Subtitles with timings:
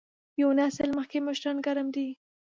[0.41, 2.07] یو نسل مخکې مشران ګرم دي.